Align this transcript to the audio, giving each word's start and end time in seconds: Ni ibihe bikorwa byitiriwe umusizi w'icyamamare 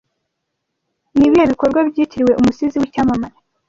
Ni 1.15 1.23
ibihe 1.27 1.45
bikorwa 1.51 1.79
byitiriwe 1.89 2.31
umusizi 2.39 2.75
w'icyamamare 2.77 3.37